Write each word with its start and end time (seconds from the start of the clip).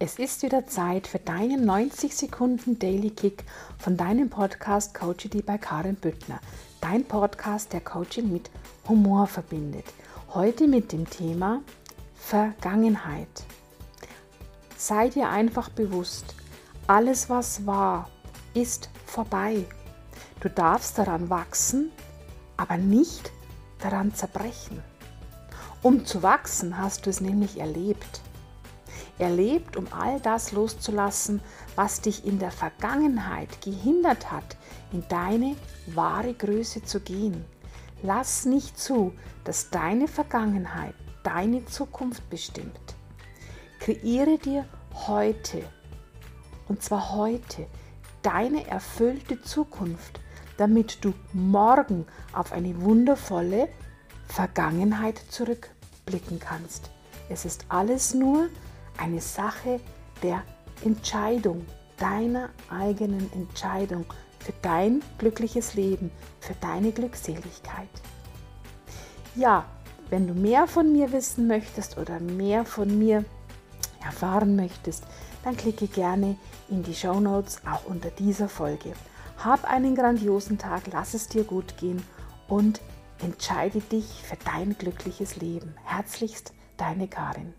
Es 0.00 0.18
ist 0.18 0.42
wieder 0.42 0.66
Zeit 0.66 1.06
für 1.06 1.20
deinen 1.20 1.64
90 1.64 2.16
Sekunden 2.16 2.80
Daily 2.80 3.10
Kick 3.10 3.44
von 3.78 3.96
deinem 3.96 4.28
Podcast 4.28 4.92
Coachity 4.92 5.40
bei 5.40 5.56
Karin 5.56 5.94
Büttner. 5.94 6.40
Dein 6.80 7.04
Podcast, 7.04 7.72
der 7.72 7.80
Coaching 7.80 8.32
mit 8.32 8.50
Humor 8.88 9.28
verbindet. 9.28 9.84
Heute 10.30 10.66
mit 10.66 10.90
dem 10.90 11.08
Thema 11.08 11.62
Vergangenheit. 12.16 13.44
Sei 14.76 15.10
dir 15.10 15.28
einfach 15.28 15.68
bewusst, 15.68 16.34
alles 16.88 17.30
was 17.30 17.64
war, 17.64 18.10
ist 18.52 18.90
vorbei. 19.06 19.64
Du 20.40 20.50
darfst 20.50 20.98
daran 20.98 21.30
wachsen, 21.30 21.92
aber 22.56 22.78
nicht 22.78 23.30
daran 23.78 24.12
zerbrechen. 24.12 24.82
Um 25.82 26.04
zu 26.04 26.24
wachsen, 26.24 26.78
hast 26.78 27.06
du 27.06 27.10
es 27.10 27.20
nämlich 27.20 27.60
erlebt. 27.60 28.22
Er 29.18 29.30
lebt, 29.30 29.76
um 29.76 29.86
all 29.92 30.20
das 30.20 30.52
loszulassen, 30.52 31.40
was 31.76 32.00
dich 32.00 32.24
in 32.24 32.38
der 32.38 32.50
Vergangenheit 32.50 33.60
gehindert 33.62 34.30
hat, 34.30 34.56
in 34.92 35.04
deine 35.08 35.56
wahre 35.86 36.34
Größe 36.34 36.82
zu 36.82 37.00
gehen. 37.00 37.44
Lass 38.02 38.44
nicht 38.44 38.78
zu, 38.78 39.12
dass 39.44 39.70
deine 39.70 40.08
Vergangenheit 40.08 40.94
deine 41.24 41.64
Zukunft 41.64 42.28
bestimmt. 42.30 42.94
Kreiere 43.80 44.38
dir 44.38 44.66
heute, 45.06 45.64
und 46.68 46.82
zwar 46.82 47.14
heute, 47.14 47.66
deine 48.22 48.66
erfüllte 48.66 49.42
Zukunft, 49.42 50.20
damit 50.56 51.04
du 51.04 51.12
morgen 51.32 52.06
auf 52.32 52.52
eine 52.52 52.80
wundervolle 52.80 53.68
Vergangenheit 54.28 55.20
zurückblicken 55.28 56.38
kannst. 56.38 56.90
Es 57.28 57.44
ist 57.44 57.66
alles 57.68 58.14
nur 58.14 58.48
eine 58.98 59.20
Sache 59.20 59.80
der 60.22 60.42
Entscheidung, 60.84 61.64
deiner 61.96 62.50
eigenen 62.70 63.32
Entscheidung 63.32 64.04
für 64.38 64.52
dein 64.62 65.02
glückliches 65.18 65.74
Leben, 65.74 66.10
für 66.40 66.54
deine 66.60 66.92
Glückseligkeit. 66.92 67.88
Ja, 69.34 69.64
wenn 70.10 70.26
du 70.26 70.34
mehr 70.34 70.66
von 70.66 70.92
mir 70.92 71.12
wissen 71.12 71.46
möchtest 71.46 71.98
oder 71.98 72.20
mehr 72.20 72.64
von 72.64 72.98
mir 72.98 73.24
erfahren 74.04 74.54
möchtest, 74.54 75.04
dann 75.42 75.56
klicke 75.56 75.86
gerne 75.86 76.36
in 76.68 76.82
die 76.82 76.94
Show 76.94 77.20
Notes 77.20 77.60
auch 77.66 77.84
unter 77.86 78.10
dieser 78.10 78.48
Folge. 78.48 78.92
Hab 79.42 79.64
einen 79.64 79.94
grandiosen 79.94 80.58
Tag, 80.58 80.82
lass 80.92 81.14
es 81.14 81.28
dir 81.28 81.44
gut 81.44 81.76
gehen 81.78 82.02
und 82.48 82.80
entscheide 83.22 83.80
dich 83.80 84.06
für 84.22 84.36
dein 84.44 84.76
glückliches 84.76 85.36
Leben. 85.36 85.74
Herzlichst, 85.84 86.52
deine 86.76 87.08
Karin. 87.08 87.54